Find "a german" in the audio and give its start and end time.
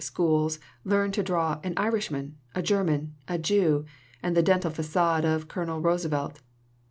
2.55-3.13